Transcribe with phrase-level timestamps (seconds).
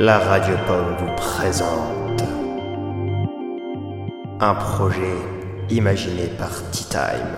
[0.00, 2.22] la Radio Pomme vous présente
[4.40, 5.14] un projet
[5.68, 7.36] imaginé par Tea Time,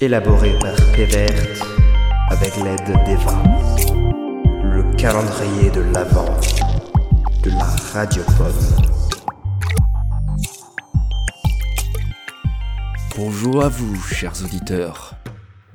[0.00, 1.62] élaboré par Pévert
[2.30, 3.36] avec l'aide d'Eva,
[4.62, 6.40] le calendrier de l'Avent
[7.42, 8.86] de la Radio Pomme.
[13.14, 15.12] Bonjour à vous, chers auditeurs.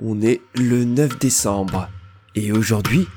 [0.03, 1.87] On est le 9 décembre
[2.33, 3.07] et aujourd'hui,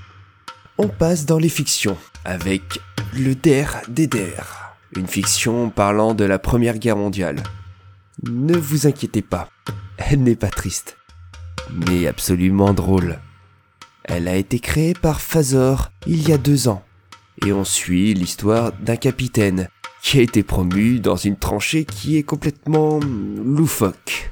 [0.79, 2.80] on passe dans les fictions avec
[3.15, 7.43] le Der des Der, une fiction parlant de la Première Guerre mondiale.
[8.30, 9.51] Ne vous inquiétez pas,
[9.99, 10.97] elle n'est pas triste,
[11.71, 13.19] mais absolument drôle.
[14.05, 16.83] Elle a été créée par Fazor il y a deux ans
[17.45, 19.69] et on suit l'histoire d'un capitaine
[20.01, 24.30] qui a été promu dans une tranchée qui est complètement loufoque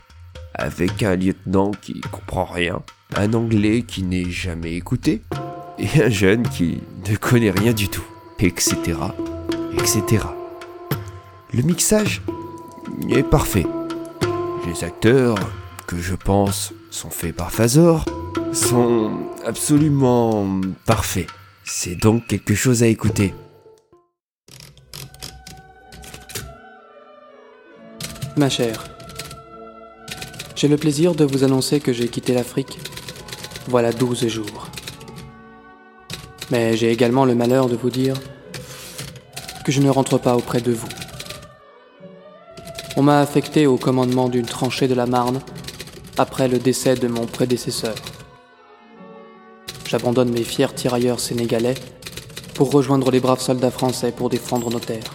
[0.54, 2.82] avec un lieutenant qui comprend rien,
[3.14, 5.22] un anglais qui n'est jamais écouté,
[5.78, 8.04] et un jeune qui ne connaît rien du tout,
[8.38, 8.76] etc.,
[9.74, 10.24] etc.
[11.52, 12.22] Le mixage
[13.10, 13.66] est parfait.
[14.66, 15.36] Les acteurs,
[15.86, 18.04] que je pense sont faits par Fazor,
[18.52, 19.12] sont
[19.44, 21.28] absolument parfaits.
[21.64, 23.34] C'est donc quelque chose à écouter.
[28.36, 28.84] Ma chère,
[30.56, 32.78] j'ai le plaisir de vous annoncer que j'ai quitté l'Afrique
[33.68, 34.68] voilà 12 jours.
[36.50, 38.14] Mais j'ai également le malheur de vous dire
[39.64, 40.88] que je ne rentre pas auprès de vous.
[42.96, 45.40] On m'a affecté au commandement d'une tranchée de la Marne
[46.18, 47.94] après le décès de mon prédécesseur.
[49.88, 51.74] J'abandonne mes fiers tirailleurs sénégalais
[52.54, 55.14] pour rejoindre les braves soldats français pour défendre nos terres.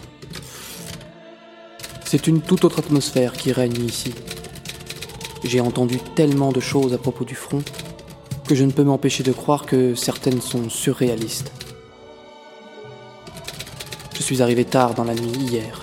[2.05, 4.13] C'est une toute autre atmosphère qui règne ici.
[5.43, 7.63] J'ai entendu tellement de choses à propos du front
[8.51, 11.53] que je ne peux m'empêcher de croire que certaines sont surréalistes.
[14.13, 15.81] Je suis arrivé tard dans la nuit hier,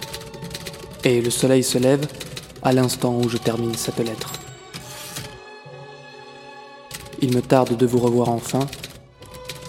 [1.02, 2.06] et le soleil se lève
[2.62, 4.34] à l'instant où je termine cette lettre.
[7.22, 8.66] Il me tarde de vous revoir enfin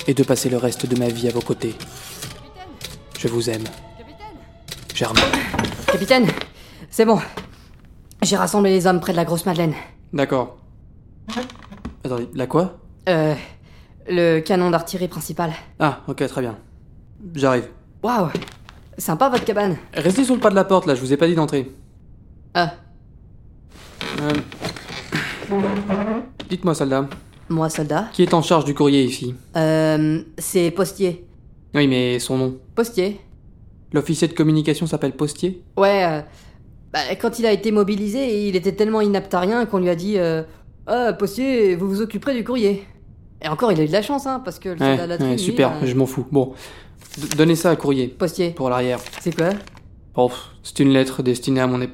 [0.06, 1.76] et de passer le reste de ma vie à vos côtés.
[3.18, 3.64] Je vous aime.
[4.94, 5.22] Germain.
[5.88, 6.28] Capitaine,
[6.90, 7.20] c'est bon.
[8.24, 9.74] J'ai rassemblé les hommes près de la grosse Madeleine.
[10.12, 10.58] D'accord.
[12.04, 12.78] Attendez, la quoi?
[13.08, 13.36] Euh.
[14.12, 15.52] Le canon d'artillerie principal.
[15.80, 16.58] Ah, ok, très bien.
[17.36, 17.68] J'arrive.
[18.02, 18.30] Waouh
[18.98, 19.78] Sympa votre cabane.
[19.94, 21.72] Restez sur le pas de la porte là, je vous ai pas dit d'entrer.
[22.54, 22.74] Ah,
[24.20, 24.34] Euh...
[26.50, 27.08] Dites-moi, soldat,
[27.50, 28.08] moi soldat.
[28.14, 30.22] qui est en charge du courrier ici Euh.
[30.38, 31.26] C'est Postier.
[31.76, 32.58] Oui, mais son nom.
[32.76, 33.20] Postier
[33.94, 36.22] L'officier de communication s'appelle Postier Ouais, euh,
[36.94, 39.96] bah, quand il a été mobilisé, il était tellement inapte à rien qu'on lui a
[39.96, 40.44] dit euh,
[40.92, 42.84] Ah, Postier, vous vous occuperez du courrier.
[43.42, 45.72] Et encore, il a eu de la chance, hein, parce que le Ouais, ouais, super,
[45.72, 46.26] euh, je m'en fous.
[46.32, 46.54] Bon,
[47.18, 49.00] D- donnez ça à courrier, Postier, pour l'arrière.
[49.22, 49.50] c'est quoi?
[50.16, 50.32] Oh,
[50.64, 51.92] c'est une lettre destinée à mon ép...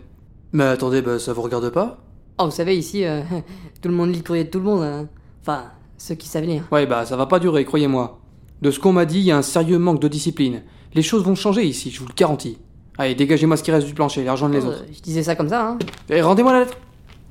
[0.53, 1.97] Mais attendez, bah ça vous regarde pas?
[2.39, 3.22] Oh, vous savez, ici, euh,
[3.81, 4.84] tout le monde lit le courrier de tout le monde.
[4.84, 5.07] hein.
[5.41, 5.66] Enfin,
[5.97, 6.63] ceux qui savent lire.
[6.72, 8.19] Ouais, bah ça va pas durer, croyez-moi.
[8.61, 10.63] De ce qu'on m'a dit, il y a un sérieux manque de discipline.
[10.94, 12.57] Les choses vont changer ici, je vous le garantis.
[12.97, 14.85] Allez, dégagez-moi ce qui reste du plancher, l'argent de les Oh, autres.
[14.91, 15.78] Je disais ça comme ça, hein.
[16.09, 16.78] Et rendez-moi la lettre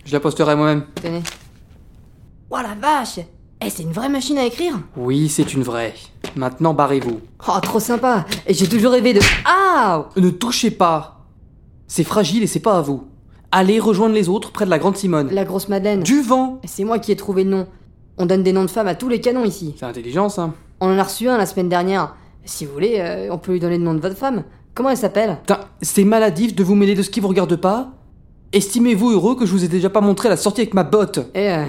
[0.05, 0.85] Je la posterai moi-même.
[1.03, 1.23] Tenez.
[2.57, 3.19] Oh la vache
[3.65, 5.93] Eh, c'est une vraie machine à écrire Oui, c'est une vraie.
[6.37, 7.19] Maintenant, barrez-vous.
[7.49, 9.21] Oh, trop sympa Et j'ai toujours rêvé de...
[9.45, 11.27] Ah Ne touchez pas
[11.89, 13.03] C'est fragile et c'est pas à vous.
[13.51, 15.31] Allez rejoindre les autres près de la Grande Simone.
[15.33, 16.05] La grosse Madeleine.
[16.05, 17.67] Du vent C'est moi qui ai trouvé le nom.
[18.19, 19.75] On donne des noms de femmes à tous les canons ici.
[19.77, 20.53] C'est intelligent ça.
[20.81, 22.15] On en a reçu un la semaine dernière.
[22.45, 24.45] Si vous voulez, euh, on peut lui donner le nom de votre femme.
[24.75, 25.39] Comment elle s'appelle?
[25.41, 27.89] Putain, c'est maladif de vous mêler de ce qui vous regarde pas?
[28.53, 31.19] Estimez-vous heureux que je vous ai déjà pas montré la sortie avec ma botte?
[31.35, 31.65] Eh, euh,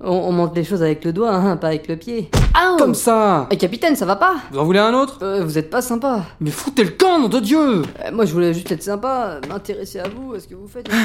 [0.00, 2.30] on, on monte les choses avec le doigt, hein, pas avec le pied.
[2.54, 4.36] Ah Comme ça Eh, capitaine, ça va pas?
[4.52, 5.18] Vous en voulez un autre?
[5.22, 6.24] Euh, Vous êtes pas sympa.
[6.40, 7.58] Mais foutez le camp, nom de Dieu
[8.04, 10.68] Euh, moi, je voulais juste être sympa, euh, m'intéresser à vous, à ce que vous
[10.68, 10.88] faites.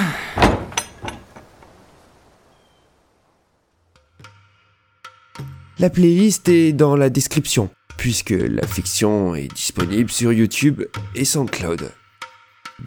[5.80, 10.84] La playlist est dans la description, puisque la fiction est disponible sur YouTube
[11.16, 11.92] et SoundCloud.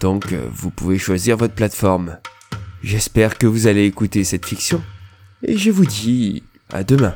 [0.00, 2.18] Donc euh, vous pouvez choisir votre plateforme.
[2.82, 4.80] J'espère que vous allez écouter cette fiction,
[5.42, 6.42] et je vous dis
[6.72, 7.14] à demain.